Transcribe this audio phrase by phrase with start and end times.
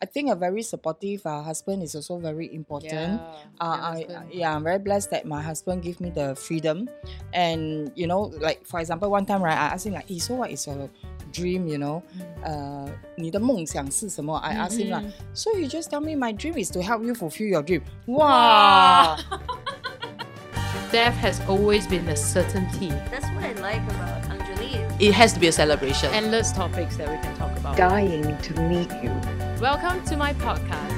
[0.00, 2.92] I think a very supportive uh, husband is also very important.
[2.92, 6.88] Yeah, uh, I, yeah, I'm very blessed that my husband gave me the freedom.
[7.32, 10.34] And, you know, like, for example, one time, right, I asked him, like, hey, so
[10.34, 10.88] what is your
[11.32, 12.04] dream, you know?
[12.16, 12.44] Mm.
[12.46, 12.92] Uh,
[14.40, 15.24] I asked him, like, mm-hmm.
[15.32, 17.82] so you just tell me my dream is to help you fulfill your dream.
[18.06, 19.18] Wow!
[20.92, 22.88] Death has always been a certainty.
[23.10, 25.00] That's what I like about Angjolie.
[25.00, 26.14] It has to be a celebration.
[26.14, 27.76] Endless topics that we can talk about.
[27.76, 30.96] Dying to meet you Welcome to my podcast.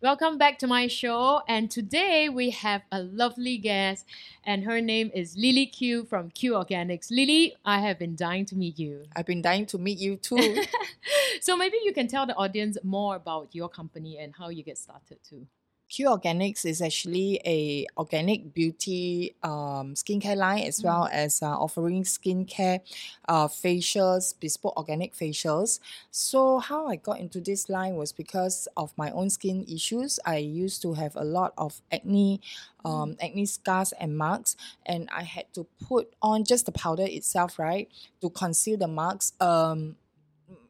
[0.00, 4.06] Welcome back to my show, and today we have a lovely guest,
[4.42, 7.10] and her name is Lily Kew from Q Organics.
[7.10, 9.04] Lily, I have been dying to meet you.
[9.14, 10.64] I've been dying to meet you too.
[11.42, 14.78] so maybe you can tell the audience more about your company and how you get
[14.78, 15.46] started too.
[15.92, 22.02] Q Organics is actually a organic beauty um, skincare line as well as uh, offering
[22.02, 22.80] skincare
[23.28, 25.80] uh, facials, bespoke organic facials.
[26.10, 30.18] So how I got into this line was because of my own skin issues.
[30.24, 32.40] I used to have a lot of acne,
[32.86, 37.58] um, acne scars and marks, and I had to put on just the powder itself,
[37.58, 37.90] right,
[38.22, 39.34] to conceal the marks.
[39.42, 39.96] Um,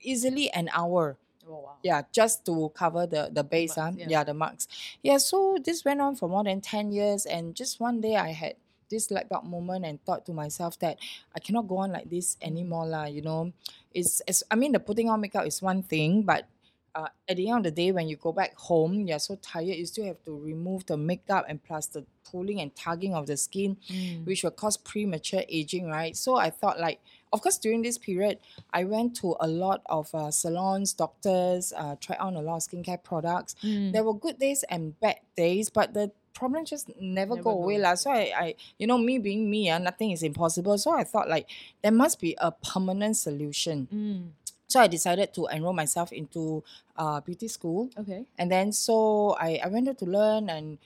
[0.00, 1.16] easily an hour
[1.52, 1.76] Oh wow.
[1.82, 4.00] yeah just to cover the the base marks, huh?
[4.00, 4.06] yeah.
[4.08, 4.24] yeah.
[4.24, 4.66] the marks
[5.02, 8.30] yeah so this went on for more than 10 years and just one day i
[8.32, 8.54] had
[8.88, 10.96] this light bulb moment and thought to myself that
[11.36, 13.52] i cannot go on like this anymore lah you know
[13.92, 16.46] it's, it's i mean the putting on makeup is one thing but
[16.94, 19.64] uh, at the end of the day, when you go back home, you're so tired,
[19.64, 23.36] you still have to remove the makeup and plus the pulling and tugging of the
[23.36, 24.26] skin, Mm.
[24.26, 26.14] which will cause premature aging, right?
[26.16, 27.00] So I thought, like,
[27.32, 28.38] of course, during this period,
[28.72, 32.62] I went to a lot of uh, salons, doctors, uh, tried on a lot of
[32.62, 33.56] skincare products.
[33.62, 33.92] Mm.
[33.92, 37.78] There were good days and bad days, but the problem just never, Never go away.
[37.78, 37.94] lah.
[37.94, 40.76] So I, I, you know, me being me, uh, nothing is impossible.
[40.76, 41.48] So I thought, like,
[41.82, 43.88] there must be a permanent solution.
[43.92, 44.22] Mm.
[44.68, 46.64] So I decided to enroll myself into
[46.96, 47.90] uh, beauty school.
[47.96, 48.24] Okay.
[48.38, 50.78] And then so I, I went there to learn and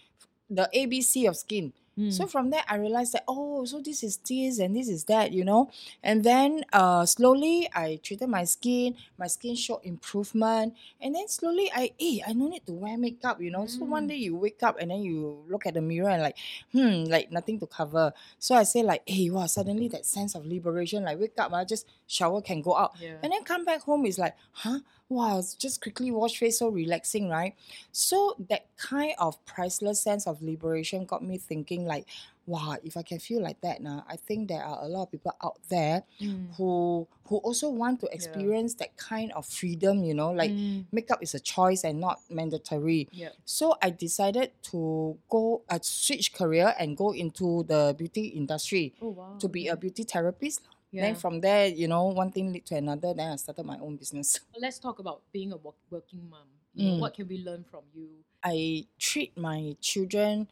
[0.50, 1.72] the ABC of skin.
[1.98, 2.12] Mm.
[2.12, 5.32] So from there, I realized that oh, so this is this and this is that,
[5.32, 5.70] you know.
[6.02, 8.96] And then uh, slowly, I treated my skin.
[9.18, 13.40] My skin showed improvement, and then slowly, I eh, I no need to wear makeup,
[13.40, 13.66] you know.
[13.66, 14.08] So one Mm.
[14.08, 16.36] day you wake up and then you look at the mirror and like,
[16.72, 18.12] hmm, like nothing to cover.
[18.38, 21.64] So I say like, hey, wow, suddenly that sense of liberation, like wake up, I
[21.64, 23.16] just shower can go out, Yeah.
[23.22, 27.28] and then come back home is like, huh, wow, just quickly wash face, so relaxing,
[27.28, 27.54] right?
[27.92, 32.06] So that kind of priceless sense of liberation got me thinking like,
[32.46, 35.10] wow, if I can feel like that now, I think there are a lot of
[35.12, 36.54] people out there Mm.
[36.56, 40.86] who who also want to experience that kind of freedom, you know, like Mm.
[40.92, 43.08] makeup is a choice and not mandatory.
[43.10, 43.30] Yeah.
[43.44, 49.08] So I decided to go uh, switch career and go into the beauty industry Oh
[49.10, 49.36] wow.
[49.40, 50.60] to be a beauty therapist.
[50.96, 51.02] Yeah.
[51.04, 53.12] Then from there, you know, one thing led to another.
[53.14, 54.40] Then I started my own business.
[54.58, 56.48] Let's talk about being a work, working mom.
[56.76, 57.00] Mm.
[57.00, 58.08] what can we learn from you?
[58.44, 60.48] I treat my children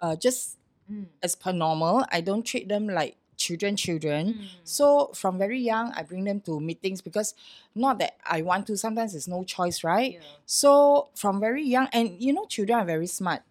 [0.00, 0.56] uh, just
[0.90, 1.06] Mm.
[1.22, 2.04] as per normal.
[2.10, 4.34] I don't treat them like children, children.
[4.34, 4.46] Mm.
[4.64, 7.34] So from very young, I bring them to meetings because
[7.74, 8.76] not that I want to.
[8.76, 10.14] Sometimes it's no choice, right?
[10.14, 10.20] Yeah.
[10.46, 13.42] So from very young, and you know, children are very smart.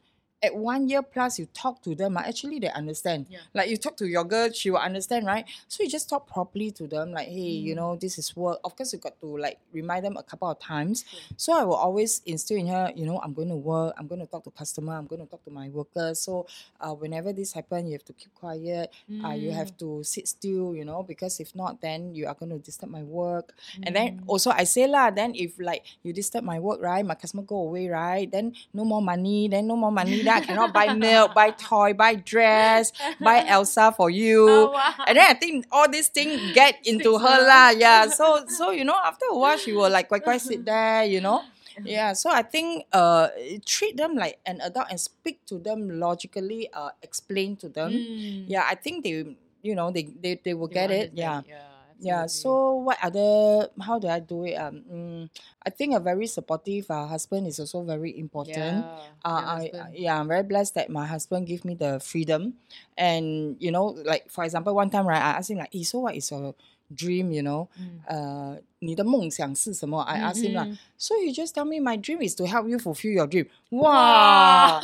[0.41, 3.25] At one year plus, you talk to them, ah, actually they understand.
[3.29, 3.39] Yeah.
[3.53, 5.44] Like you talk to your girl, she will understand, right?
[5.67, 7.77] So you just talk properly to them, like, hey, you Mm.
[7.77, 8.59] know, this is work.
[8.63, 11.03] Of course, you got to like remind them a couple of times.
[11.09, 11.19] Sure.
[11.35, 14.22] So I will always instill in her, you know, I'm going to work, I'm going
[14.22, 16.22] to talk to customer, I'm going to talk to my workers.
[16.22, 16.47] So
[16.79, 18.94] uh, whenever this happen, you have to keep quiet.
[19.23, 19.79] Uh, you have Mm.
[19.79, 23.03] to sit still, you know, because if not, then you are going to disturb my
[23.03, 23.51] work.
[23.83, 24.23] And then Mm.
[24.28, 27.57] also I say lah, then if like you disturb my work, right, my customer go
[27.67, 31.34] away, right, then no more money, then no more money, then I cannot buy milk,
[31.34, 34.45] buy toy, buy dress, buy Elsa for you.
[34.47, 34.94] Oh, wow.
[35.09, 38.06] And then I think all these things get into her lah, yeah.
[38.19, 41.22] So so you know, after a while she will like quite quite sit there, you
[41.22, 41.41] know.
[41.85, 43.31] Yeah, so I think uh
[43.66, 47.91] treat them like an adult and speak to them logically, uh explain to them.
[47.96, 48.44] Mm.
[48.51, 49.23] Yeah, I think they
[49.63, 51.11] you know they they, they will They get it.
[51.16, 51.40] Yeah.
[51.40, 51.46] understand.
[51.47, 51.69] Yeah.
[52.00, 52.22] Yeah.
[52.25, 52.28] absolutely.
[52.28, 52.50] So
[52.84, 54.54] what other how do I do it?
[54.54, 55.22] Um, mm,
[55.65, 58.84] I think a very supportive uh, husband is also very important.
[58.86, 59.97] Yeah, Uh, your I, husband.
[59.97, 62.54] yeah, I'm very blessed that my husband give me the freedom,
[62.98, 66.01] and you know, like for example, one time right, I asked him like, "Hey, so
[66.01, 66.54] what is your
[66.92, 67.33] dream?
[67.33, 70.03] You know, 嗯 uh, 你的梦想是什么?
[70.03, 70.66] I asked him lah.
[70.68, 73.47] 嗯 So he just tell me my dream is to help you fulfill your dream.
[73.71, 74.83] Wow.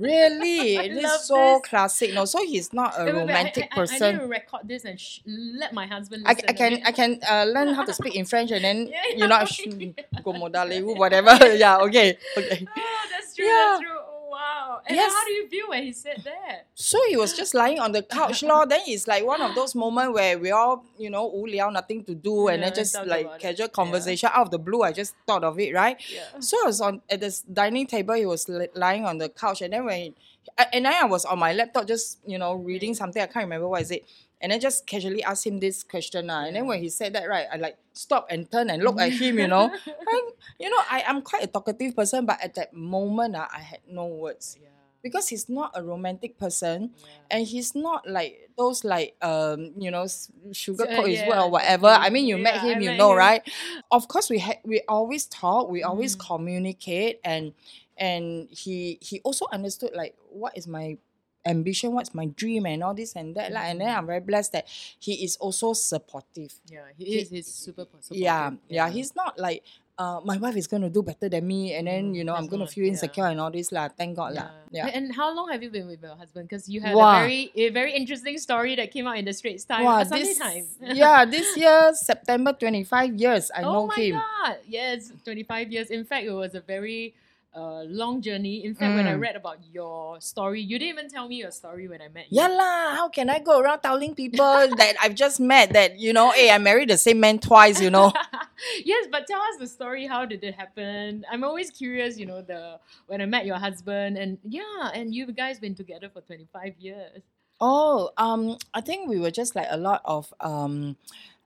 [0.00, 0.76] Really?
[0.86, 1.68] It is so this.
[1.68, 2.14] classic.
[2.14, 4.02] No, so he's not a Wait, wait, wait, I- romantic I, I, person.
[4.02, 6.30] I need to record this and sh- let my husband I.
[6.48, 6.82] I can?
[6.84, 9.44] I can uh, learn how to speak in French and then Yeah, you know yeah,
[9.44, 9.68] sh-
[10.24, 11.36] go modalez whatever.
[11.54, 12.66] yeah, okay, okay.
[12.66, 13.44] Oh, that's true.
[13.44, 13.78] Yeah.
[13.78, 13.98] That's true.
[14.86, 15.12] And Yes.
[15.12, 16.66] how do you feel when he said that?
[16.74, 18.66] So he was just lying on the couch, lor.
[18.66, 22.14] Then it's like one of those moments where we all, you know, 无聊, nothing to
[22.14, 23.40] do, and Yeah, then just like about it.
[23.42, 23.72] casual Yeah.
[23.72, 24.82] conversation out of the blue.
[24.82, 25.96] I just thought of it, right?
[26.12, 26.40] Yeah.
[26.40, 28.14] So I was on at this dining table.
[28.14, 30.14] He was lying on the couch, and then when, he,
[30.72, 33.22] and then I was on my laptop, just you know, reading something.
[33.22, 34.04] I can't remember what is it,
[34.40, 36.30] and then just casually asked him this question.
[36.30, 39.00] Uh, And then when he said that, right, I like stop and turn and look
[39.00, 39.38] at him.
[39.38, 40.24] You know, and,
[40.58, 43.80] you know, I I'm quite a talkative person, but at that moment, uh, I had
[43.88, 44.68] no words Yeah.
[45.02, 47.36] because he's not a romantic person Yeah.
[47.36, 50.04] and he's not like those like um you know
[50.52, 51.88] sugar coat his word yeah, or whatever.
[51.88, 53.18] I mean, you met him, I you know, him.
[53.18, 53.42] right?
[53.90, 56.26] Of course, we had we always talk, we always Mm.
[56.26, 57.52] communicate, and
[57.96, 60.96] and he he also understood like what is my
[61.44, 63.52] ambition, what's my dream, and all this and that.
[63.52, 63.62] lah.
[63.68, 63.98] And then Mm.
[63.98, 64.66] I'm very blessed that
[64.98, 66.52] he is also supportive.
[66.68, 67.30] Yeah, he, He- is.
[67.30, 68.16] He's super supportive.
[68.16, 69.62] Yeah, yeah, he's not like.
[70.00, 72.32] Uh, my wife is going to do better than me, and then Mm, you know
[72.32, 72.96] I'm going to feel yeah.
[72.96, 73.92] insecure and all this lah.
[73.92, 74.48] Thank God lah.
[74.72, 74.88] Yeah.
[74.96, 76.48] And how long have you been with your husband?
[76.48, 77.20] Because you had Wow.
[77.20, 79.84] a very a very interesting story that came out in the Straits Times.
[79.84, 80.72] Wow, this, Times.
[80.80, 84.16] yeah, this year September twenty five years I oh know my him.
[84.16, 84.64] god!
[84.64, 85.92] Yes, twenty five years.
[85.92, 87.12] In fact, it was a very
[87.54, 88.64] uh, long journey.
[88.64, 89.20] In fact, when I Mm.
[89.20, 92.40] read about your story, you didn't even tell me your story when I met you.
[92.40, 96.12] Yeah lah, how can I go around telling people that I've just met that you
[96.12, 98.12] know, hey, I married the same man twice, you know?
[98.84, 100.06] yes, but tell us the story.
[100.06, 101.24] How did it happen?
[101.30, 102.18] I'm always curious.
[102.18, 106.08] You know, the when I met your husband, and yeah, and you guys been together
[106.08, 107.22] for 25 years.
[107.60, 110.96] Oh, um, I think we were just like a lot of um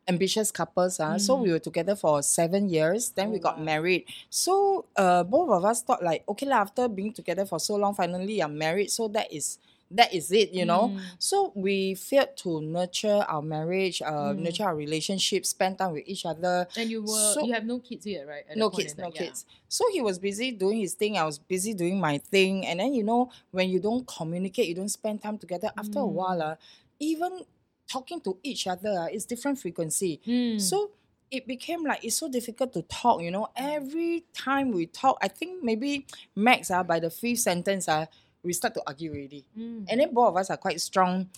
[0.06, 1.00] ambitious couples.
[1.00, 1.18] Uh.
[1.18, 3.10] So we were together for seven years.
[3.10, 3.64] Then we Oh, got wow.
[3.64, 4.04] married.
[4.30, 7.94] So uh both of us thought like, okay, lah, after being together for so long,
[7.94, 8.90] finally I'm married.
[8.90, 9.58] So that is
[9.90, 10.88] that is it, you know.
[10.88, 11.00] Mm.
[11.18, 14.38] So we failed to nurture our marriage, uh, Mm.
[14.40, 16.66] nurture our relationship, spend time with each other.
[16.76, 18.44] And you were So- you have no kids yet, right?
[18.48, 19.20] At no kids, no yeah.
[19.28, 19.44] kids.
[19.68, 21.16] So he was busy doing his thing.
[21.16, 22.66] I was busy doing my thing.
[22.66, 25.70] And then you know, when you don't communicate, you don't spend time together.
[25.76, 26.52] After a while, Mm.
[26.52, 26.56] uh,
[26.98, 27.44] even
[27.88, 30.20] talking to each other, uh, it's different frequency.
[30.26, 30.60] Mm.
[30.60, 30.90] So
[31.30, 33.22] it became like it's so difficult to talk.
[33.22, 37.88] You know, every time we talk, I think maybe max uh, by the fifth sentence,
[37.88, 38.06] uh,
[38.42, 39.44] we start to argue already.
[39.58, 39.86] Mm.
[39.88, 41.30] And then both of us are quite strong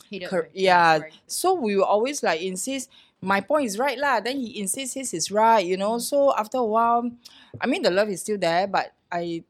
[0.42, 0.50] right?
[0.52, 1.00] yeah.
[1.26, 2.90] So we will always like insist
[3.22, 4.20] my point is right lah.
[4.20, 5.98] Then he insists his is right, you know.
[5.98, 7.10] So after a while,
[7.60, 9.44] I mean the love is still there, but I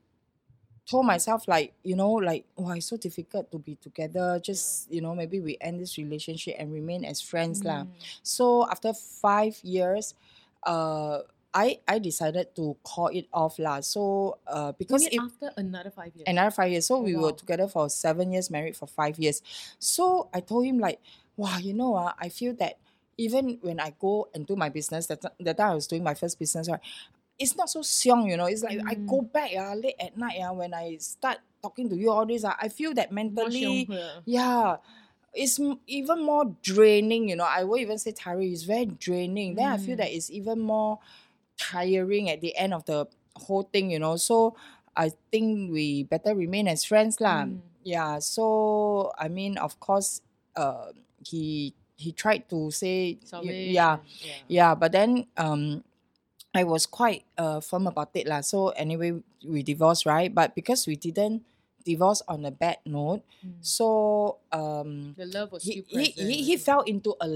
[0.86, 4.40] told myself like, you know, like, oh, it's so difficult to be together.
[4.42, 7.84] Just, you know, maybe we end this relationship and remain as friends lah.
[7.84, 7.90] Mm.
[8.22, 10.14] So after five years,
[10.62, 11.22] uh
[11.56, 13.80] I I decided to call it off lah.
[13.80, 16.28] So uh because it, after another five years.
[16.28, 16.86] another five years.
[16.86, 19.42] So Oh, we were together for seven years, married for five years.
[19.78, 21.00] So I told him like,
[21.36, 22.78] wow, you know, uh, I feel that
[23.16, 26.14] even when I go and do my business, that, that time I was doing my
[26.14, 26.80] first business, right?
[27.38, 28.46] It's not so xiong, you know.
[28.46, 29.32] It's like I go Mm.
[29.32, 32.54] back uh, late at night uh, when I start talking to you all this, uh,
[32.60, 33.88] I feel that mentally,
[34.24, 34.76] yeah.
[35.36, 37.44] it's m- even more draining, you know.
[37.44, 39.54] I won't even say tiring, it's very draining.
[39.54, 39.98] Then I feel Mm.
[40.00, 40.98] that it's even more
[41.58, 43.06] tiring at the end of the
[43.36, 44.16] whole thing, you know.
[44.16, 44.56] So
[44.96, 47.44] I think we better remain as friends lah.
[47.44, 47.60] Mm.
[47.84, 48.18] Yeah.
[48.18, 50.20] So I mean, of course,
[50.56, 54.34] uh, he he tried to say, y- Salvation, yeah, yeah.
[54.48, 55.80] yeah, but then um,
[56.56, 58.40] I was quite uh firm about it lah.
[58.40, 60.32] So anyway, we divorced, right?
[60.32, 61.44] But because we didn't
[61.84, 63.62] divorce on a bad note, Mm.
[63.62, 63.86] so
[64.50, 67.28] um, The love was he, he, he, he fell into a,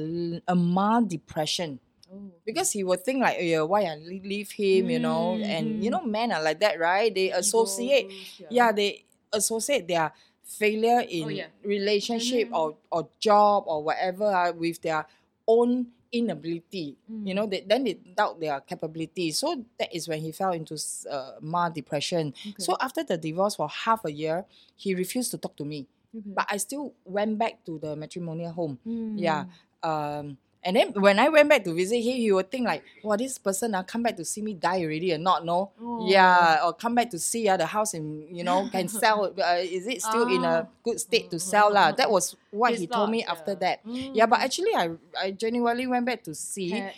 [0.48, 1.78] a mild depression
[2.10, 2.34] Oh.
[2.42, 6.02] because he would think like, yeah, why I leave him, you know, and you know,
[6.02, 7.06] men are like that, right?
[7.14, 10.10] They associate, Egos, yeah, they associate their
[10.42, 11.54] failure in Oh, yeah.
[11.62, 15.06] relationship Mhm, or or job or whatever uh, with their
[15.46, 16.96] own inability.
[17.08, 17.34] You Mm.
[17.34, 19.30] know, they, then they doubt their capability.
[19.32, 20.76] So that is when he fell into
[21.10, 22.34] uh, mild depression.
[22.58, 24.44] So after the divorce for half a year,
[24.76, 25.86] he refused to talk to me.
[26.16, 26.30] Okay.
[26.34, 28.78] But I still went back to the matrimonial home.
[29.16, 29.44] Yeah.
[29.84, 29.88] Mm.
[29.88, 33.16] Um, and then when I went back to visit him, he would think like, "Wow,
[33.16, 35.44] this person uh, come back to see me die already or not?
[35.44, 36.06] No, Oh.
[36.08, 39.24] yeah, or come back to see uh, the house and you know can sell.
[39.32, 40.64] Uh, is it still in Ah.
[40.64, 41.92] a good state to sell lah?
[41.92, 43.64] That was what His he told me thoughts, after yeah.
[43.64, 43.76] that.
[44.14, 44.44] Yeah, but Mm.
[44.44, 44.86] actually, I
[45.16, 46.76] I genuinely went back to see.
[46.76, 46.92] Yeah.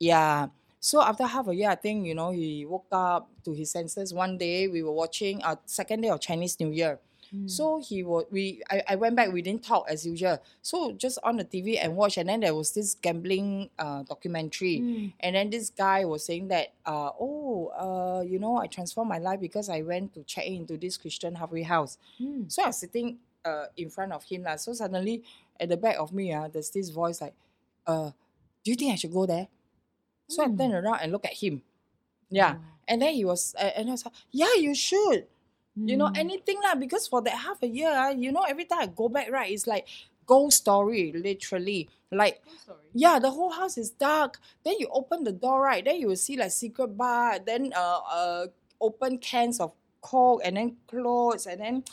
[0.00, 0.46] Yeah.
[0.82, 4.10] So after half a year, I think you know he woke up to his senses.
[4.12, 6.98] One day we were watching our second day of Chinese New Year.
[7.34, 7.48] Mm.
[7.50, 10.38] So he would we I, I went back, we didn't talk as usual.
[10.60, 14.80] So just on the TV and watch and then there was this gambling uh documentary.
[14.80, 15.12] Mm.
[15.20, 19.18] And then this guy was saying that uh oh uh you know I transformed my
[19.18, 21.96] life because I went to check into this Christian halfway house.
[22.20, 22.52] Mm.
[22.52, 24.56] So I was sitting uh in front of him lah.
[24.56, 25.22] So suddenly
[25.58, 27.34] at the back of me uh, there's this voice like,
[27.86, 28.10] uh,
[28.64, 29.48] do you think I should go there?
[30.28, 30.58] So I Mm.
[30.58, 31.62] turned around and look at him.
[32.30, 32.56] Yeah.
[32.88, 35.26] And then he was, uh, and I was like, yeah, you should.
[35.74, 36.18] You know, Mm.
[36.18, 36.74] anything lah.
[36.76, 39.50] Because for that half a year, ah, you know, every time I go back, right,
[39.50, 39.88] it's like
[40.26, 41.88] ghost story, literally.
[42.12, 44.38] Like Oh, yeah, the whole house is dark.
[44.64, 45.84] Then you open the door, right?
[45.84, 48.46] Then you will see like secret bar, then uh uh
[48.80, 51.84] open cans of coke and then clothes and then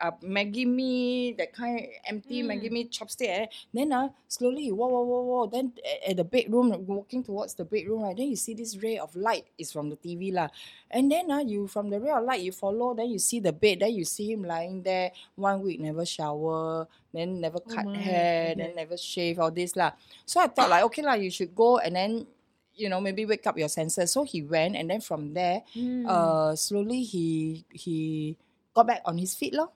[0.00, 3.28] uh Maggi mee, that kind empty Maggi mee chopstick.
[3.30, 5.52] And then uh slowly you walk, walk, walk, walk.
[5.52, 8.16] Then at, at the bedroom, walking towards the bedroom, right?
[8.16, 10.48] Then you see this ray of light is from the TV lah.
[10.90, 13.52] And then uh, you from the ray of light you follow, then you see the
[13.52, 17.86] bed, then you see him lying there, one week never shower, then never Oh cut
[17.86, 19.92] my, hair, then never shave, all this lah.
[20.26, 22.26] So I thought like, okay lah, you should go and then,
[22.74, 24.10] you know, maybe wake up your senses.
[24.12, 26.06] So he went and then from there, Mm.
[26.06, 28.36] uh slowly he he
[28.74, 29.70] got back on his feet lor.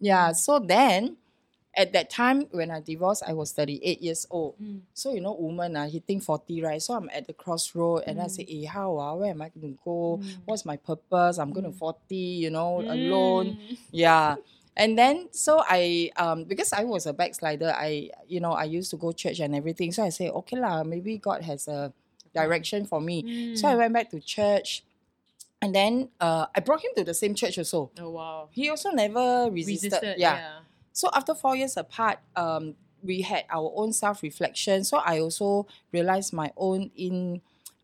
[0.00, 0.32] Yeah.
[0.32, 1.16] So then
[1.76, 4.54] at that time when I divorced, I was 38 years old.
[4.62, 4.80] Mm.
[4.94, 6.80] So you know, woman uh, hitting 40, right?
[6.82, 8.30] So I'm at the crossroad and I Mm.
[8.30, 10.20] say, hey, how ah, where am I going to go?
[10.22, 10.26] Mm.
[10.46, 11.38] What's my purpose?
[11.38, 11.78] I'm going to Mm.
[11.78, 13.56] 40, you know, alone.
[13.70, 13.78] Mm.
[13.92, 14.36] Yeah.
[14.76, 18.90] And then so I um because I was a backslider, I you know, I used
[18.90, 19.92] to go church and everything.
[19.92, 21.92] So I say, okay lah, maybe God has a
[22.34, 23.24] direction for me.
[23.54, 23.78] So I Mm.
[23.78, 24.84] went back to church.
[25.62, 27.90] And then uh, I brought him to the same church also.
[27.98, 28.48] Oh wow.
[28.52, 29.92] He also never resisted.
[29.92, 30.18] Resisted.
[30.18, 30.34] yeah.
[30.36, 30.58] yeah.
[30.92, 34.84] So after four years apart, um, we had our own self reflection.
[34.84, 37.40] So I also realized my own in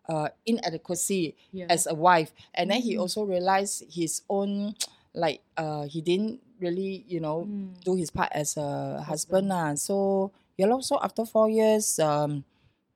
[0.09, 1.67] uh, inadequacy Yeah.
[1.71, 3.01] as a wife, and then he Mm.
[3.01, 4.75] also realized his own
[5.15, 7.81] like uh, he didn't really you know Mm.
[7.85, 9.75] do his part as a husband lah.
[9.77, 12.45] So yeah, lor, so after four years, um,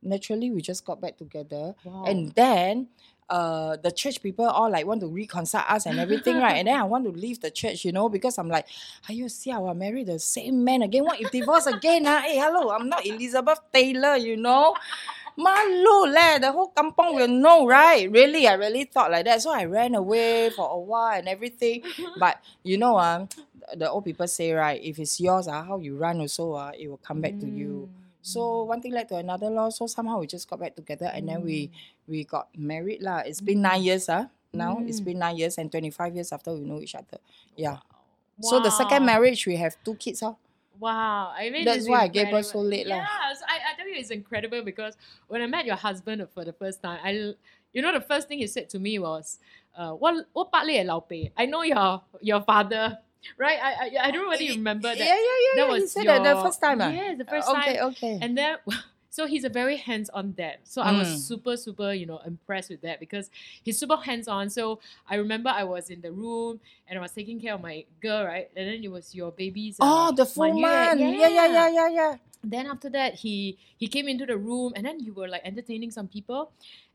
[0.02, 2.04] naturally we just got back together, Wow.
[2.04, 2.88] and then.
[3.28, 6.58] Uh, the church people all like want to reconcile us and everything, right?
[6.58, 8.66] And then I want to leave the church, you know, because I'm like,
[9.08, 11.04] are you see I marry the same man again?
[11.04, 12.06] What if divorce again?
[12.06, 12.20] Ah?
[12.20, 14.74] Hey, hello, I'm not Elizabeth Taylor, you know.
[15.36, 18.10] Malu leh, the whole kampong will know, right?
[18.10, 19.42] Really, I really thought like that.
[19.42, 21.82] So I ran away for a while and everything.
[22.18, 23.28] But you know, um,
[23.74, 26.88] the old people say, right, if it's yours, ah, how you run also, ah, it
[26.88, 27.88] will come back to you.
[28.26, 28.32] Mm.
[28.34, 29.70] So one thing led to another law.
[29.70, 31.70] So somehow we just got back together and then we
[32.10, 33.22] we got married lah.
[33.22, 34.26] It's been nine years, ah.
[34.52, 37.22] Now it's been nine years and twenty five years after we know each other.
[37.54, 37.78] Yeah.
[38.38, 38.50] Wow.
[38.50, 40.34] So the second marriage we have two kids, huh?
[40.78, 42.86] Wow, I mean That's why I gave birth so late.
[42.86, 44.96] Yeah, so I, I tell you it's incredible because
[45.28, 47.32] when I met your husband for the first time, I,
[47.72, 49.38] you know the first thing he said to me was,
[49.74, 51.04] uh, what what part leh lao?
[51.36, 52.98] I know your your father,
[53.38, 53.58] right?
[53.62, 54.98] I I, I don't know whether you remember that.
[54.98, 55.54] Yeah, yeah, yeah.
[55.56, 55.72] that yeah.
[55.72, 56.88] was he said that the first time, ah.
[56.90, 57.86] Yeah, the first okay, time.
[57.92, 58.14] okay.
[58.14, 58.18] okay.
[58.22, 58.56] And then,
[59.10, 60.58] so he's a very hands-on dad.
[60.64, 61.18] So I was Mm.
[61.18, 63.30] super, super, you know, impressed with that because
[63.64, 64.50] he's super hands-on.
[64.50, 67.84] So I remember I was in the room and I was taking care of my
[68.02, 68.50] girl, right?
[68.54, 69.76] And then it was your baby's.
[69.80, 70.60] oh, uh, the full Yue.
[70.62, 70.98] man.
[70.98, 72.16] Yeah, yeah, yeah, yeah, yeah.
[72.44, 75.90] Then after that, he he came into the room and then you were like entertaining
[75.90, 76.52] some people.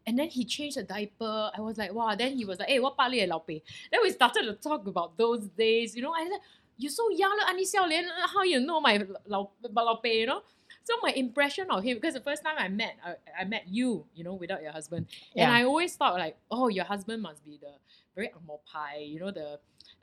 [0.08, 1.52] And then he changed the diaper.
[1.56, 2.16] I was like, wow.
[2.16, 3.62] Then he was like, hey, what part lao pei?
[3.92, 5.96] Then we started to talk about those days.
[5.96, 6.40] You know, I said,
[6.78, 10.26] you're so young, look, Annie Xiao Lian, how you know my lao, lao pei, you
[10.26, 10.42] know?
[10.84, 14.06] So my impression of him, because the first time I met, I, I met you,
[14.16, 15.06] you know, without your husband.
[15.36, 17.74] And I always thought like, oh, your husband must be the
[18.16, 19.60] very angmo pie, you know, the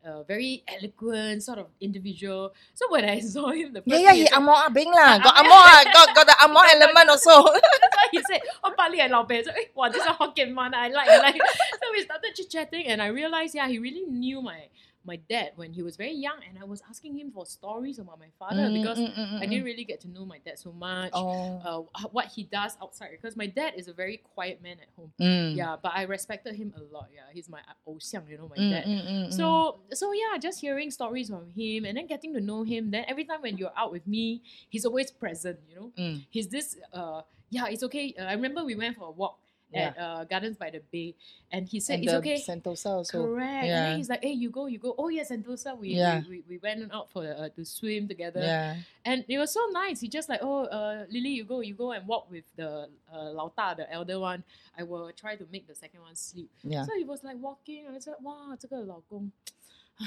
[0.06, 2.52] uh, very eloquent sort of individual.
[2.74, 5.18] So when I saw him the first Yeah, yeah, he said- amo abing lah.
[5.18, 7.44] Got Ah, amo, ah, got, got the amo element also.
[7.52, 9.42] That's why he said, oh, Bali and Lao Bei.
[9.42, 10.74] So, eh, wow, this is a Hokkien man.
[10.74, 11.36] I like, I like.
[11.82, 14.68] so we started chit chatting, and I realized, yeah, he really knew my
[15.08, 18.18] my dad when he was very young, and I was asking him for stories about
[18.20, 19.50] my father Mm, because mm, mm, mm, I mm.
[19.50, 21.12] didn't really get to know my dad so much.
[21.16, 21.88] Oh.
[21.96, 25.10] Uh, what he does outside because my dad is a very quiet man at home.
[25.20, 25.56] Mm.
[25.56, 27.08] Yeah, but I respected him a lot.
[27.14, 28.84] Yeah, he's my 偶像, you know, my Mm, dad.
[28.86, 29.32] mm, mm, mm.
[29.32, 32.90] So so yeah, just hearing stories from him and then getting to know him.
[32.92, 35.58] Then every time when you're out with me, he's always present.
[35.70, 36.16] You know, Mm.
[36.30, 36.76] he's this.
[36.92, 38.12] Uh, yeah, it's okay.
[38.18, 39.38] Uh, I remember we went for a walk
[39.75, 41.15] at uh, Gardens by the Bay,
[41.51, 42.37] and he said and it's the okay.
[42.37, 43.25] Sentosa also.
[43.25, 43.65] Correct.
[43.65, 43.85] And Yeah.
[43.89, 45.75] then he's like, "Hey, you go, you go." Oh yeah, Sentosa.
[45.75, 46.21] We Yeah.
[46.29, 48.77] we, we, we went out for uh, to swim together, Yeah.
[49.03, 49.99] and it was so nice.
[49.99, 53.31] He just like, "Oh, uh, Lily, you go, you go and walk with the uh,
[53.33, 54.43] Lao Da, the elder one.
[54.77, 56.85] I will try to make the second one sleep." Yeah.
[56.85, 59.31] So he was like walking, and I said, "Wow, 这个老公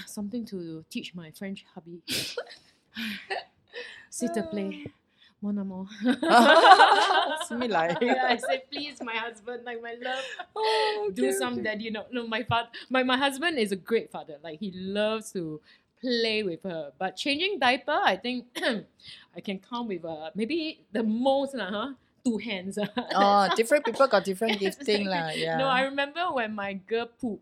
[0.07, 2.02] something to teach my French hubby."
[4.11, 4.87] Sit to play.
[5.41, 5.88] Mon amour.
[7.48, 7.98] Similar.
[8.01, 10.24] yeah, I said, please, my husband, like my love,
[10.55, 11.63] Oh, do okay, some okay.
[11.63, 11.89] daddy.
[11.89, 14.38] No, no, my father, my, my husband is a great father.
[14.43, 15.60] Like he loves to
[16.00, 16.91] play with her.
[16.98, 18.45] But changing diaper, I think
[19.36, 21.89] I can count with uh, maybe the most, lah, huh?
[22.24, 22.77] Two hands.
[22.77, 25.29] Oh, different people got different gifting lah.
[25.33, 25.57] Yeah.
[25.57, 27.41] No, I remember when my girl poop,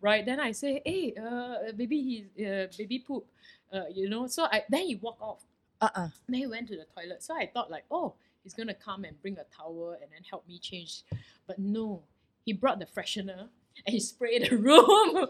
[0.00, 0.26] right?
[0.26, 3.26] Then I say, hey, uh, baby, he, uh, baby poop,
[3.72, 4.26] uh, you know.
[4.26, 5.46] So I then he walk off.
[5.80, 6.08] Uh-uh.
[6.28, 7.22] Then he went to the toilet.
[7.22, 10.46] So I thought like, oh, he's gonna come and bring a towel and then help
[10.48, 11.02] me change.
[11.46, 12.02] But no,
[12.44, 13.48] he brought the freshener
[13.86, 15.26] and he sprayed the room.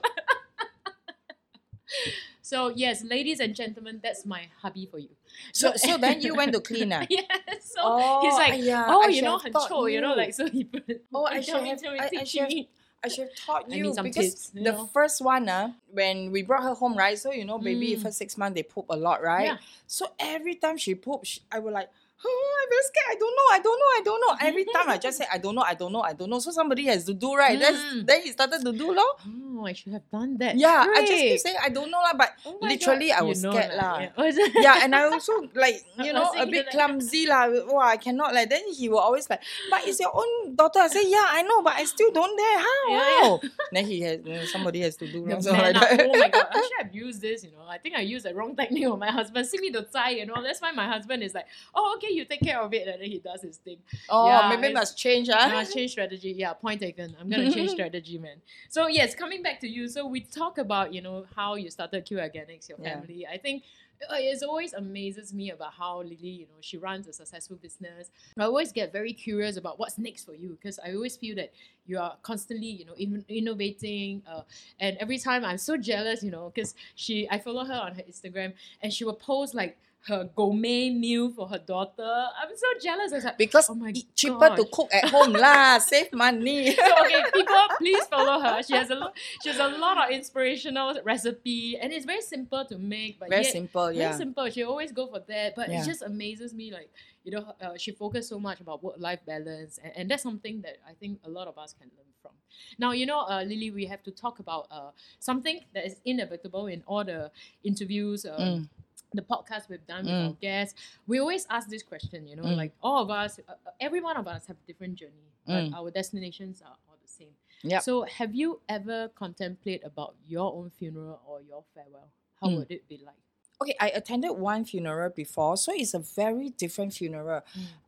[2.42, 5.10] So yes, ladies and gentlemen, that's my hubby for you.
[5.52, 7.04] So so then you went to clean ah?
[7.10, 7.20] yeah.
[7.60, 8.84] So Oh, he's like, !aiya!
[8.88, 11.02] oh, I you know, thought 臭, you know, like so he put.
[11.12, 12.66] Oh, I should have- I- I should.
[13.04, 14.86] I should have taught you because tips, you the know.
[14.92, 17.18] first one, uh, when we brought her home, right?
[17.18, 18.02] So you know, baby, Mm.
[18.02, 19.44] first six months they poop a lot, right?
[19.46, 19.58] Yeah.
[19.86, 21.90] So every time she poop, she, I would like,
[22.24, 23.08] oh, I'm very scared.
[23.10, 23.48] I don't know.
[23.52, 23.86] I don't know.
[23.86, 24.46] I don't know.
[24.48, 25.62] Every time I just say, I don't know.
[25.62, 26.02] I don't know.
[26.02, 26.38] I don't know.
[26.38, 27.58] So somebody has to do, right?
[27.58, 28.06] That's Mm.
[28.06, 29.04] then he started to do, lor.
[29.26, 30.56] Oh, I should have done that.
[30.56, 32.14] Yeah, I just keep saying I don't know, lah.
[32.16, 33.18] But Oh literally, God.
[33.18, 33.98] I You was know scared, lah, lah.
[34.18, 34.54] Yeah.
[34.66, 37.48] Yeah, and I also like you know a bit clumsy lah.
[37.66, 38.50] Wow, I cannot like.
[38.50, 40.80] Then he will always like, but it's your own daughter.
[40.80, 42.58] I say, yeah, I know, but I still don't dare.
[42.58, 42.82] How?
[42.90, 43.40] Yeah, How?
[43.72, 45.88] Then he has you know, somebody has to do The so man like up.
[45.90, 46.06] that.
[46.06, 47.66] Oh my god, I should have used this, you know.
[47.68, 49.46] I think I used the wrong technique on my husband.
[49.46, 50.42] See me to tie, you know.
[50.42, 52.88] That's why my husband is like, oh, okay, you take care of it.
[52.88, 53.78] And then he does his thing.
[54.08, 55.48] Oh, Yeah, maybe must change, ah.
[55.52, 56.32] must change strategy.
[56.36, 57.16] Yeah, point taken.
[57.20, 58.36] I'm gonna change strategy, man.
[58.68, 59.88] So yes, coming back to you.
[59.88, 63.00] So we talk about you know how you started Q Organics, your Yeah.
[63.00, 63.26] family.
[63.26, 63.62] I think
[64.08, 68.10] uh, it always amazes me about how Lily, you know, she runs a successful business.
[68.38, 71.50] I always get very curious about what's next for you because I always feel that
[71.84, 74.22] you are constantly, you know, in, innovating.
[74.30, 74.42] Uh,
[74.78, 78.02] and every time I'm so jealous, you know, because she, I follow her on her
[78.02, 79.76] Instagram and she will post like
[80.06, 82.02] her gourmet meal for her daughter.
[82.40, 83.12] I'm so jealous.
[83.12, 83.76] I was like, Because Oh
[84.14, 86.74] cheaper to cook at home lah, save money.
[86.76, 88.62] so okay, people, please follow her.
[88.62, 89.16] She has a lot.
[89.42, 93.18] She has a lot of inspirational recipe, and it's very simple to make.
[93.18, 94.48] But Very yet, simple, Very simple.
[94.50, 95.82] She always go for that, but Yeah.
[95.82, 96.70] it just amazes me.
[96.72, 96.90] Like
[97.24, 100.78] you know, uh, she focused so much about work-life balance, and, and that's something that
[100.88, 102.32] I think a lot of us can learn from.
[102.78, 106.66] Now, you know, uh, Lily, we have to talk about uh, something that is inevitable
[106.66, 107.30] in all the
[107.62, 108.24] interviews.
[108.24, 108.68] Um, Mm.
[109.14, 110.26] The podcast we've done with Mm.
[110.28, 112.28] our guests, we always ask this question.
[112.28, 112.56] You know, Mm.
[112.56, 115.64] like all of us, uh, uh, every one of us have a different journey, but
[115.64, 115.74] Mm.
[115.74, 117.34] our destinations are all the same.
[117.62, 117.82] Yep.
[117.82, 122.10] So, have you ever contemplate about your own funeral or your farewell?
[122.40, 122.56] How Mm.
[122.58, 123.16] would it be like?
[123.60, 127.42] Okay, I attended one funeral before, so it's a very different funeral.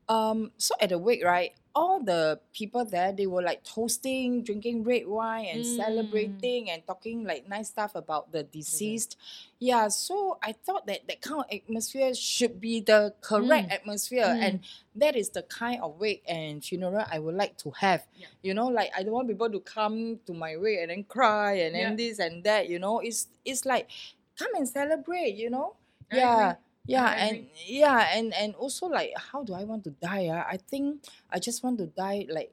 [0.08, 4.82] Um, so at the wake, right, all the people there they were like toasting, drinking
[4.84, 5.76] red wine, and Mm.
[5.76, 9.16] celebrating and talking like nice stuff about the deceased.
[9.58, 13.72] Yeah, so I thought that that kind of atmosphere should be the correct Mm.
[13.72, 14.42] atmosphere, Mm.
[14.42, 14.60] and
[14.96, 18.06] that is the kind of wake and funeral I would like to have.
[18.16, 18.26] Yeah.
[18.42, 21.52] You know, like I don't want people to come to my wake and then cry
[21.54, 21.96] and then Yeah.
[21.96, 22.68] this and that.
[22.68, 23.88] You know, it's it's like
[24.36, 25.34] come and celebrate.
[25.36, 25.76] You know.
[26.10, 26.50] I yeah.
[26.50, 26.62] agree.
[26.86, 30.28] Yeah, and yeah, and and also like how do I want to die?
[30.32, 30.46] Ah?
[30.48, 32.52] I think I just want to die like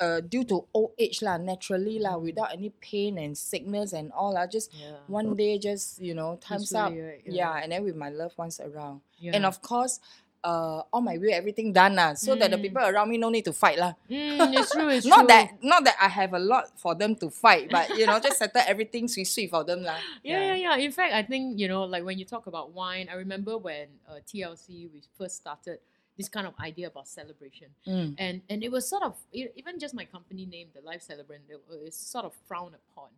[0.00, 2.22] uh due to old age lah, naturally lah, Mm.
[2.22, 4.34] without any pain and sickness and all.
[4.36, 4.98] I just Yeah.
[5.06, 6.90] one day just, you know, time's up.
[6.90, 7.22] Peacefully, right?
[7.30, 7.54] Yeah.
[7.62, 9.02] and then with my loved ones around.
[9.22, 9.36] Yeah.
[9.38, 10.00] And of course,
[10.44, 12.12] uh all my will, everything done lah.
[12.14, 12.62] So that the Mm.
[12.68, 13.96] people around me no need to fight lah.
[14.12, 14.88] Mm, it's true.
[14.96, 15.32] It's not true.
[15.32, 18.38] that not that I have a lot for them to fight, but you know, just
[18.38, 19.96] settle everything sweet sweet for them lah.
[20.22, 20.76] Yeah, yeah, yeah.
[20.76, 23.88] In fact, I think you know, like when you talk about wine, I remember when
[24.04, 25.80] uh, TLC we first started
[26.20, 28.14] this kind of idea about celebration, Mm.
[28.20, 31.58] and and it was sort of even just my company name, the Life Celebrant, it
[31.66, 33.10] was sort of frowned upon.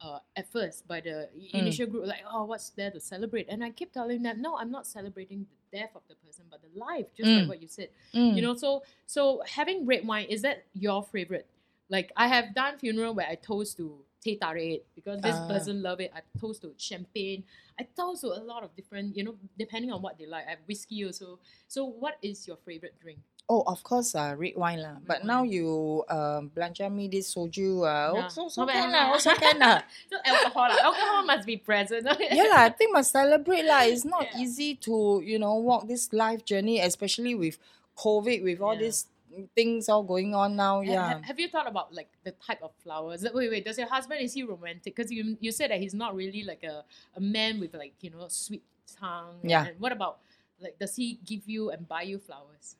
[0.00, 1.60] Uh, at first, by the Mm.
[1.60, 3.46] initial group, like, oh, what's there to celebrate?
[3.52, 6.60] And I keep telling them, no, I'm not celebrating the death of the person, but
[6.62, 7.48] the life, just like Mm.
[7.48, 7.88] what you said.
[8.14, 8.34] Mm.
[8.36, 11.46] You know, so so having red wine is that your favorite?
[11.88, 15.48] Like I have done funeral where I toast to teh tarik because this Ah.
[15.48, 16.12] person love it.
[16.14, 17.42] I toast to champagne.
[17.78, 20.46] I toast to a lot of different, you know, depending on what they like.
[20.46, 21.38] I have whiskey also.
[21.68, 23.18] So what is your favorite drink?
[23.48, 24.96] Oh, of course, uh, red wine lah.
[25.02, 28.22] But now you um belanja me this soju, uh, Yeah.
[28.30, 29.82] also, also Not bad, can lah, also can lah.
[30.06, 30.78] So alcohol, lah.
[30.86, 32.06] alcohol must be present.
[32.30, 33.82] yeah lah, I think must celebrate lah.
[33.90, 34.42] It's not Yeah.
[34.46, 37.58] easy to you know walk this life journey, especially with
[37.98, 38.86] COVID, with all Yeah.
[38.86, 39.10] these
[39.58, 40.78] things all going on now.
[40.78, 41.08] Ha- Yeah.
[41.18, 43.26] ha- Have you thought about like the type of flowers?
[43.26, 43.64] Wait, wait.
[43.66, 44.94] Does your husband is he romantic?
[44.94, 46.86] Because you you said that he's not really like a,
[47.18, 48.62] a man with like you know sweet
[48.94, 49.42] tongue.
[49.42, 49.74] Yeah.
[49.74, 50.22] And what about
[50.62, 52.78] like does he give you and buy you flowers?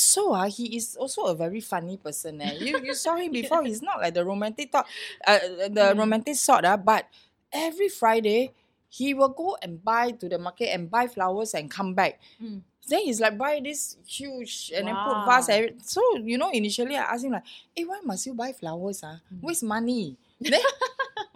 [0.00, 2.40] So ah, he is also a very funny person.
[2.40, 2.54] Eh.
[2.60, 3.62] You you saw him before.
[3.64, 4.86] He's not like the romantic thought,
[5.26, 5.38] uh,
[5.70, 5.98] the Mm.
[5.98, 6.64] romantic sort.
[6.64, 7.06] Ah, but
[7.52, 8.52] every Friday,
[8.90, 12.20] he will go and buy to the market and buy flowers and come back.
[12.42, 12.62] Mm.
[12.86, 15.48] Then he's like buy this huge and then put vase.
[15.48, 15.54] Wow.
[15.56, 19.00] every- So you know, initially I asked him like, "Hey, why must you buy flowers?
[19.02, 19.40] Ah, Mm.
[19.42, 20.60] waste money." Then,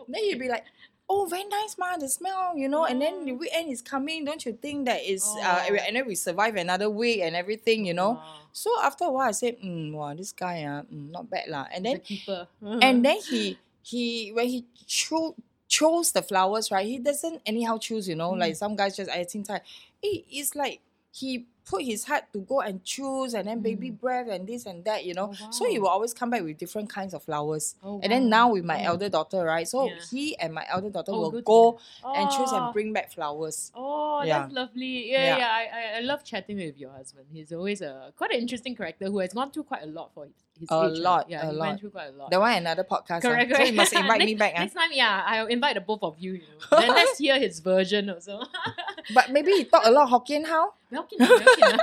[0.09, 0.65] then he'd be like.
[1.11, 1.97] Oh, very nice, ma.
[1.97, 2.85] The smell, you know.
[2.85, 3.37] And then the Oh.
[3.37, 4.25] weekend is coming.
[4.25, 5.25] Don't you think that is?
[5.25, 5.75] Uh, Oh.
[5.75, 8.13] and then we survive another week and everything, you know.
[8.21, 8.35] Wow.
[8.53, 11.67] So after a while, I said, mm, wow, this guy, uh, mm, not bad lah.
[11.73, 12.49] And the then, keeper.
[12.61, 15.35] and then he, he, when he cho-
[15.67, 16.87] chose the flowers, right?
[16.87, 18.31] He doesn't anyhow choose, you know.
[18.37, 18.57] Like Mm.
[18.57, 19.61] some guys just, I think, eh,
[20.03, 24.01] it's like he put his heart to go and choose and then baby Mm.
[24.01, 25.33] breath and this and that, you know.
[25.41, 27.75] Oh, So he will always come back with different kinds of flowers.
[27.85, 28.93] Oh, And then now with my Oh.
[28.93, 29.69] elder daughter, right?
[29.69, 30.01] So Yeah.
[30.11, 31.79] he and my elder daughter Oh, will go
[32.15, 32.57] and choose Oh.
[32.57, 33.71] and bring back flowers.
[33.75, 34.39] Oh, Yeah.
[34.41, 35.11] that's lovely.
[35.11, 35.37] Yeah, Yeah.
[35.39, 35.49] yeah.
[35.51, 37.27] I, I, I love chatting with your husband.
[37.31, 40.27] He's always a quite an interesting character who has gone through quite a lot for
[40.61, 40.99] his, A age.
[40.99, 41.03] ah.
[41.09, 41.67] lot, Yeah, a he lot.
[41.69, 42.31] went through quite a lot.
[42.31, 43.19] That one another podcast.
[43.19, 43.21] ah.
[43.21, 44.53] Correct, So you must invite me next, back.
[44.57, 44.61] ah.
[44.61, 46.33] Next time, yeah, I'll invite the both of you.
[46.35, 46.79] you know.
[46.81, 48.43] then let's hear his version also.
[49.15, 50.75] But maybe he talk a lot Hokkien how?
[50.93, 51.79] Belkin, Belkin.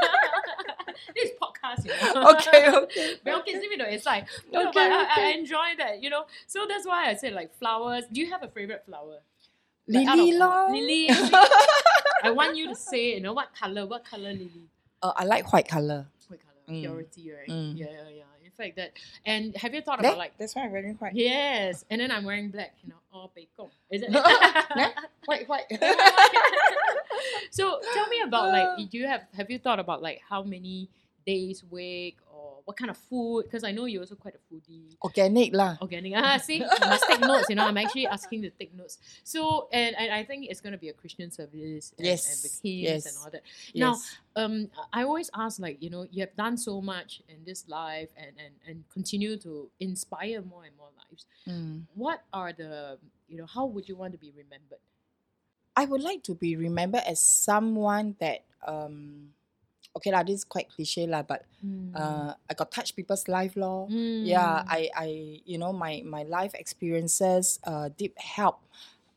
[1.16, 2.30] this is podcast, you know.
[2.38, 2.70] Okay,
[3.40, 3.52] okay.
[3.60, 3.86] See me though.
[3.90, 6.26] It's like, you know, Okay, but I, I enjoy that, you know.
[6.46, 8.04] So that's why I said like flowers.
[8.12, 9.20] Do you have a favorite flower?
[9.88, 10.72] Like, Lily of- lor.
[10.72, 11.08] Lily.
[12.24, 13.86] I want you to say, you know, what color?
[13.86, 14.70] What color lily?
[15.02, 16.08] Uh, I like white color.
[16.28, 16.82] White color, Mm.
[16.82, 17.48] purity, right?
[17.50, 17.78] Mm.
[17.78, 18.24] Yeah, yeah, yeah.
[18.56, 18.94] Fact, that.
[19.26, 20.38] And have you thought about like?
[20.38, 21.14] that's why I'm wearing white.
[21.16, 22.74] Yes, and then I'm wearing black.
[22.84, 23.70] You know, all bacon.
[23.92, 24.12] Is it?
[25.26, 25.66] White, white.
[27.52, 30.88] so tell me about like, do you have have you thought about like how many
[31.26, 33.44] days week or what kind of food?
[33.44, 34.96] Because I know you're also quite a foodie.
[35.04, 35.78] Organic lah.
[35.82, 36.14] Organic.
[36.16, 37.50] Ah, see, I must take notes.
[37.50, 38.98] You know, I'm actually asking to take notes.
[39.24, 41.94] So, and, and I think it's going to be a Christian service.
[41.98, 43.44] And, Yes, And yes, and all that.
[43.74, 44.18] Now, Yes.
[44.36, 48.10] um, I always ask, like, you know, you have done so much in this life
[48.18, 51.26] and, and, and continue to inspire more and more lives.
[51.48, 51.84] Mm.
[51.96, 54.80] What are the, you know, how would you want to be remembered?
[55.76, 59.34] I would like to be remembered as someone that um
[59.96, 61.46] okay lah, this is quite cliche lah, but
[61.96, 63.56] uh I got touch people's life.
[63.56, 64.68] Yeah, Mm.
[64.68, 65.08] I I
[65.46, 68.60] you know my my life experiences uh did help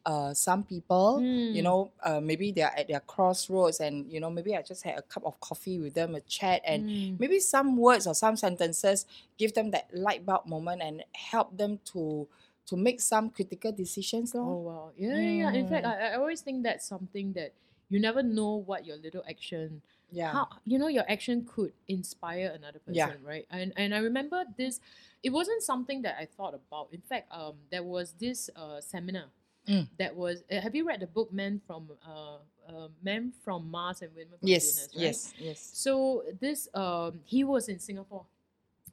[0.07, 1.25] uh some people.
[1.51, 1.65] You Mm.
[1.65, 5.03] know, uh, maybe they're at their crossroads, and you know, maybe I just had a
[5.03, 7.17] cup of coffee with them, a chat, and Mm.
[7.19, 9.07] maybe some words or some sentences
[9.39, 12.29] give them that light bulb moment and help them to
[12.69, 14.35] to make some critical decisions.
[14.43, 14.61] Oh lor.
[14.61, 15.31] wow, yeah, yeah.
[15.49, 15.53] yeah.
[15.57, 15.91] In fact, Mm.
[15.93, 17.53] I, I always think that's something that
[17.89, 20.33] you never know what your little action, Yeah.
[20.33, 23.13] how you know your action could inspire another person, Yeah.
[23.23, 23.47] right?
[23.51, 24.81] And and I remember this.
[25.23, 26.89] It wasn't something that I thought about.
[26.93, 29.27] In fact, um, there was this uh seminar
[29.69, 29.87] Mm.
[29.99, 30.43] that was.
[30.51, 34.39] Uh, have you read the book Men from uh, uh Men from Mars and Women
[34.41, 34.89] from Yes, Venus?
[34.95, 35.05] Right?
[35.05, 35.61] yes, yes.
[35.75, 38.25] So this um he was in Singapore.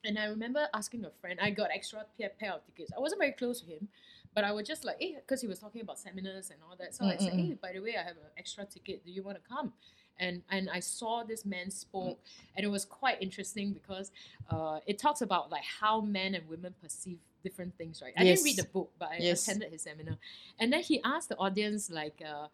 [0.04, 2.92] And I remember asking a friend, I got extra pair, pair of tickets.
[2.96, 3.88] I wasn't very close to him,
[4.36, 6.94] but I was just like, eh, because he was talking about seminars and all that.
[6.94, 9.04] So I said, Mm, mm, hey, by the way, I have an extra ticket.
[9.04, 9.74] Do you want to come?
[10.20, 12.18] And and I saw this man spoke,
[12.56, 14.12] and it was quite interesting because
[14.50, 18.14] uh, it talks about like how men and women perceive different things, right?
[18.18, 19.48] I didn't read the book, but I Yes.
[19.48, 20.18] attended his seminar,
[20.60, 22.48] and then he asked the audience like, uh,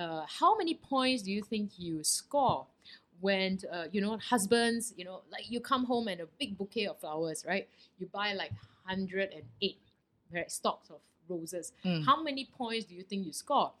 [0.00, 2.66] uh, how many points do you think you score
[3.20, 6.86] when uh, you know husbands you know like you come home and a big bouquet
[6.86, 7.66] of flowers right
[7.98, 8.52] you buy like
[8.84, 9.78] 108
[10.34, 12.04] right stalks of roses Mm.
[12.04, 13.72] how many points do you think you score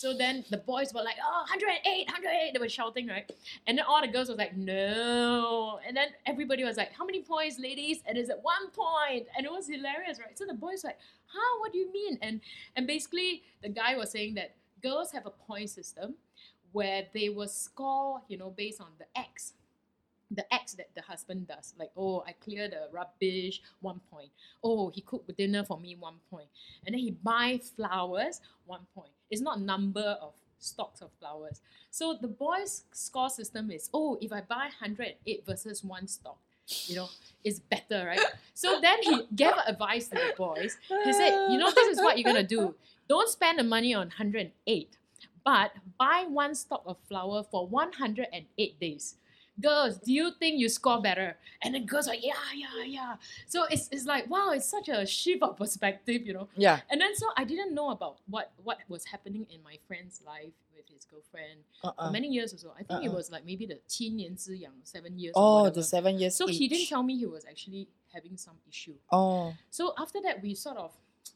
[0.00, 3.30] so then the boys were like oh 108 108 they were shouting right
[3.66, 7.22] and then all the girls was like no and then everybody was like how many
[7.22, 10.82] points ladies and it's at one point and it was hilarious right so the boys
[10.82, 12.40] were like huh what do you mean and
[12.76, 16.14] and basically the guy was saying that girls have a point system
[16.72, 19.54] where they will score, you know, based on the X.
[20.30, 21.74] The X that the husband does.
[21.76, 24.30] Like, oh, I clear the rubbish, one point.
[24.62, 26.46] Oh, he cooked dinner for me, one point.
[26.86, 29.10] And then he buy flowers, one point.
[29.30, 31.60] It's not number of stocks of flowers.
[31.90, 36.38] So the boys' score system is, oh, if I buy 108 versus one stock,
[36.86, 37.08] you know,
[37.42, 38.20] it's better, right?
[38.54, 40.76] So then he gave advice to the boys.
[41.04, 42.74] He said, you know, this is what you're gonna do.
[43.08, 44.96] Don't spend the money on 108,
[45.44, 49.16] but buy one stock of flower for 108 days
[49.60, 51.36] girls, do you think you score better?
[51.62, 53.14] And then girls are yeah, yeah, yeah.
[53.46, 56.48] So it's, it's like, wow, it's such a shift of perspective, you know?
[56.56, 56.80] Yeah.
[56.90, 60.52] And then so I didn't know about what, what was happening in my friend's life
[60.74, 62.06] with his girlfriend uh-uh.
[62.06, 62.72] for many years or so.
[62.74, 63.02] I think uh-uh.
[63.02, 65.32] it was like maybe the 7 years.
[65.36, 66.36] Oh, the 7 years.
[66.36, 68.94] So he didn't tell me he was actually having some issue.
[69.12, 69.54] Oh.
[69.70, 70.92] So after that, we sort of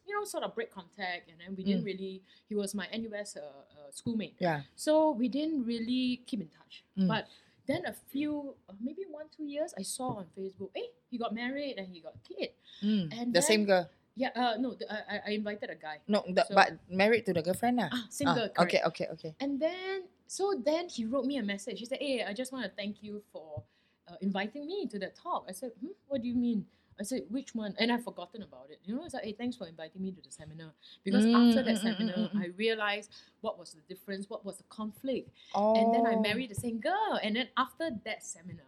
[0.06, 1.86] you know, sort of break contact, and then we didn't mm.
[1.86, 2.22] really.
[2.48, 4.34] He was my NUS uh, uh, schoolmate.
[4.38, 4.62] Yeah.
[4.76, 6.84] So we didn't really keep in touch.
[6.98, 7.08] Mm.
[7.08, 7.26] But
[7.66, 11.34] then a few, uh, maybe one two years, I saw on Facebook, hey, he got
[11.34, 12.50] married and he got kid.
[12.82, 13.12] Mm.
[13.18, 13.88] And the same girl.
[14.16, 17.32] Yeah, uh, no, the, I, I- invited a guy, No, the, So- but married to
[17.34, 17.90] the girlfriend lah.
[17.90, 18.46] ah, single.
[18.54, 18.62] Ah, correct.
[18.62, 19.32] okay, okay, okay.
[19.40, 21.80] And then, so then he wrote me a message.
[21.80, 23.64] He said, Hey, I just want to thank you for
[24.06, 25.46] uh, inviting me to that talk.
[25.48, 26.66] I said, hmm, What do you mean?
[26.98, 27.74] I said, Which one?
[27.78, 28.80] And I've forgotten about it.
[28.84, 30.72] You know, it's like, Hey, thanks for inviting me to the seminar.
[31.04, 32.40] Because Mm, after that mm, mm, mm, seminar, mm, mm.
[32.40, 35.30] I realized what was the difference, what was the conflict.
[35.54, 35.74] Oh.
[35.74, 37.18] And then I married the same girl.
[37.22, 38.66] And then after that seminar,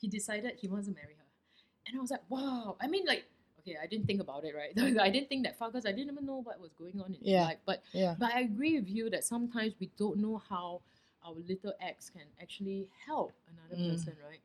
[0.00, 1.24] he decided he wants to marry her.
[1.86, 2.76] And I was like, Wow.
[2.80, 3.24] I mean, like,
[3.60, 4.72] okay, I didn't think about it, right?
[5.00, 7.20] I didn't think that far because I didn't even know what was going on in
[7.22, 7.44] Yeah.
[7.44, 7.58] life.
[7.64, 8.14] But Yeah.
[8.18, 10.82] but I agree with you that sometimes we don't know how
[11.24, 13.90] our little acts can actually help another Mm.
[13.90, 14.40] person, right?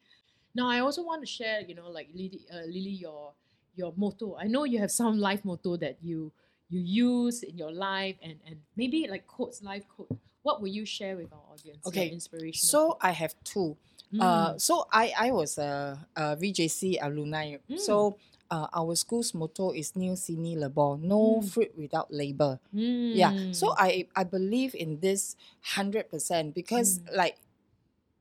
[0.55, 3.33] Now, I also want to share, you know, like Lily, uh, Lily, your
[3.75, 4.37] your motto.
[4.39, 6.31] I know you have some life motto that you
[6.69, 10.09] you use in your life, and and maybe like quotes, life quote.
[10.43, 11.87] What will you share with our audience?
[11.87, 12.67] Okay, inspiration.
[12.67, 13.77] So I have two.
[14.13, 14.21] Mm.
[14.21, 17.57] Uh, so I I was a, a VJC alumni.
[17.69, 17.79] Mm.
[17.79, 18.17] So
[18.51, 21.49] uh, our school's motto is "Nil Sine Labore," no Mm.
[21.49, 22.59] fruit without labor.
[22.73, 23.33] Yeah.
[23.53, 25.35] So I I believe in this
[25.73, 27.15] hundred percent because Mm.
[27.17, 27.37] like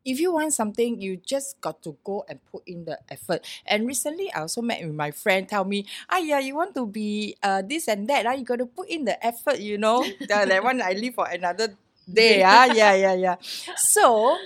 [0.05, 3.45] if you want something, you just got to go and put in the effort.
[3.67, 5.49] And recently, I also met with my friend.
[5.49, 8.27] Tell me, ah yeah, you want to be uh this and that.
[8.27, 9.59] Ah, you got to put in the effort.
[9.61, 11.75] You know, that, that one I leave for another
[12.11, 12.43] day.
[12.43, 13.37] ah, yeah, yeah, yeah.
[13.77, 14.37] So,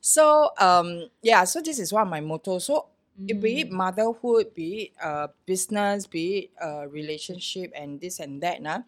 [0.00, 1.44] so um, yeah.
[1.44, 2.58] So this is one of my motto.
[2.58, 2.86] So
[3.26, 3.72] it be it Mm.
[3.72, 8.60] motherhood, be it uh, business, be it uh, relationship, and this and that.
[8.62, 8.82] Nah.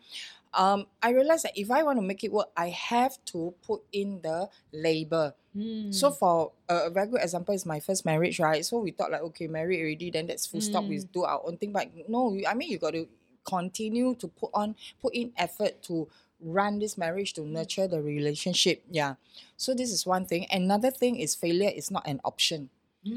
[0.54, 3.82] Um, I realized that if I want to make it work, I have to put
[3.92, 5.34] in the labor.
[5.90, 6.18] So Mm.
[6.18, 8.64] for a, a very good example is my first marriage, right?
[8.64, 10.84] So we thought like, okay, married already, then that's full stop.
[10.84, 11.12] We Mm.
[11.12, 13.08] do our own thing, but no, I mean you got to
[13.44, 16.06] continue to put on, put in effort to
[16.40, 18.84] run this marriage to nurture the relationship.
[18.90, 19.14] Yeah.
[19.56, 20.46] So this is one thing.
[20.50, 22.70] Another thing is failure is not an option.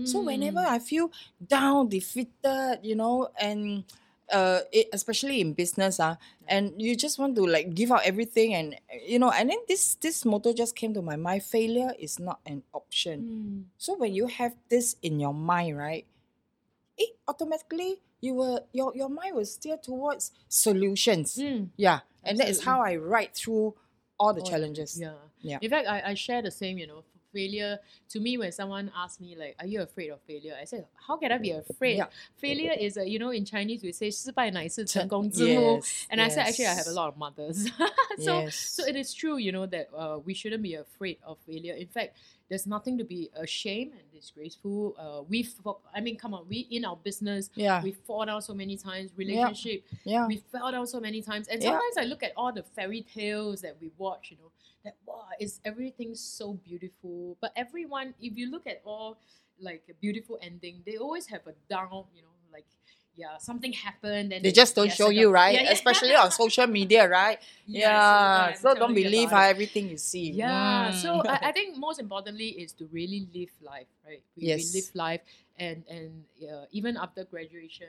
[0.05, 0.67] So whenever Mm.
[0.67, 1.11] I feel
[1.45, 3.83] down, defeated, you know, and
[4.31, 6.17] uh, it, especially in business, ah,
[6.47, 9.95] and you just want to like give out everything, and you know, and then this
[9.95, 13.17] this motto just came to my mind: failure is not an option.
[13.21, 13.63] Mm.
[13.77, 16.05] So when you have this in your mind, right,
[16.97, 21.35] it automatically you were your your mind will steer towards solutions.
[21.35, 21.69] Mm.
[21.77, 23.75] Yeah, and that is how I ride through
[24.19, 24.99] all the All- challenges.
[24.99, 25.13] Yeah.
[25.41, 25.57] Yeah.
[25.61, 27.78] In fact, I, I share the same, you know, failure.
[28.10, 30.56] To me, when someone asks me, like, are you afraid of failure?
[30.60, 31.98] I say, how can I be afraid?
[31.98, 32.06] Yeah.
[32.36, 35.76] Failure is, a, you know, in Chinese, we say, 失败乃是成 Ch- 功之母.
[35.78, 36.94] yes, And I said, actually, I have a yes.
[36.94, 37.68] lot of mothers.
[38.18, 38.54] so, yes.
[38.56, 41.74] so it is true, you know, that uh, we shouldn't be afraid of failure.
[41.74, 42.16] In fact,
[42.51, 44.93] there's nothing to be ashamed and disgraceful.
[44.99, 45.47] Uh, we,
[45.95, 49.11] I mean, come on, we in our business, yeah, we fall down so many times.
[49.15, 50.27] Relationship, yeah.
[50.27, 51.47] we fell down so many times.
[51.47, 51.69] And Yeah.
[51.69, 54.51] sometimes I look at all the fairy tales that we watch, you know,
[54.83, 57.37] that wow, is everything so beautiful.
[57.39, 59.17] But everyone, if you look at all
[59.61, 62.65] like a beautiful ending, they always have a down, you know, like
[63.20, 65.54] yeah, something happened and they just don't yeah, show succumb- you, right?
[65.54, 65.72] Yeah, yeah.
[65.72, 67.38] Especially on social media, right?
[67.66, 68.46] Yes, yeah.
[68.48, 69.50] I'm So don't telling you believe about how it.
[69.50, 70.30] everything you see.
[70.32, 70.94] Yeah, Mm.
[70.94, 74.22] so I, I think most importantly is to really live life, right?
[74.36, 74.58] We, Yes.
[74.72, 75.20] we live life,
[75.58, 77.88] and and uh, even after graduation,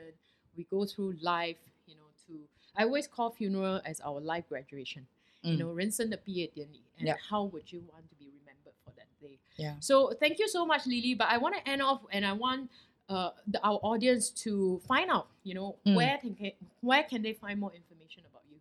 [0.56, 1.58] we go through life.
[1.86, 2.32] You know, to
[2.76, 5.06] I always call funeral as our life graduation.
[5.42, 5.58] You Mm.
[5.60, 7.16] know, 人生的毕业典礼, and Yeah.
[7.30, 9.38] how would you want to be remembered for that day?
[9.56, 9.76] Yeah.
[9.80, 11.14] So thank you so much, Lily.
[11.14, 12.70] But I want to end off, and I want
[13.09, 15.27] uh, the, our audience to find out.
[15.43, 15.95] You know, Mm.
[15.95, 18.57] where can where can they find more information about you?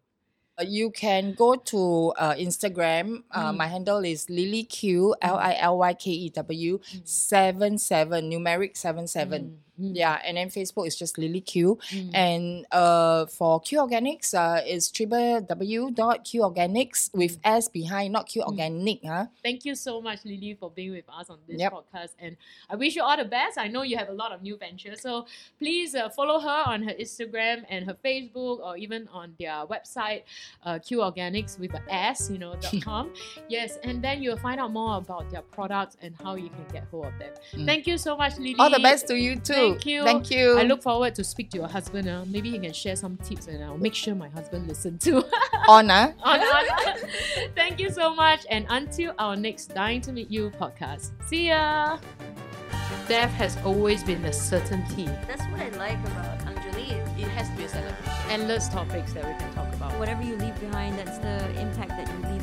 [0.59, 3.22] Uh, you can go to uh, Instagram.
[3.31, 3.57] Uh, Mm.
[3.57, 8.76] My handle is Lily Q L I L Y K E W seven seven numeric
[8.76, 9.42] seven seven.
[9.42, 11.78] Mm, Yeah, and then Facebook is just Lily Kew.
[11.90, 12.10] mm.
[12.14, 18.46] And uh, for Q Organics, uh, it's www.qorganics with S behind, not Q Mm.
[18.48, 19.00] Organic.
[19.04, 19.26] Huh?
[19.42, 21.72] Thank you so much, Lily, for being with us on this Yep.
[21.72, 22.10] podcast.
[22.18, 22.36] And
[22.70, 23.58] I wish you all the best.
[23.58, 25.00] I know you have a lot of new ventures.
[25.00, 25.26] So
[25.58, 30.22] please uh, follow her on her Instagram and her Facebook or even on their website,
[30.64, 33.12] uh, Q Organics with a S, you know, dot com.
[33.48, 36.84] yes, and then you'll find out more about their products and how you can get
[36.90, 37.32] hold of them.
[37.54, 37.66] Mm.
[37.66, 38.56] Thank you so much, Lily.
[38.58, 39.52] All the best to you too.
[39.54, 40.04] Thank you.
[40.04, 40.58] Thank you.
[40.58, 42.08] I look forward to speak to your husband.
[42.08, 42.24] Uh.
[42.26, 45.24] Maybe he can share some tips and I'll make sure my husband listen too.
[45.68, 45.88] on.
[45.88, 46.12] Huh?
[46.22, 46.96] on, on.
[47.56, 51.11] Thank you so much, and until our next Dying to Meet You podcast.
[51.26, 51.98] See ya!
[53.08, 55.06] Death has always been a certainty.
[55.26, 56.92] That's what I like about Angjolie.
[57.18, 58.12] It has to be a celebration.
[58.30, 59.98] Endless topics that we can talk about.
[59.98, 62.41] Whatever you leave behind, that's the impact that you leave on people.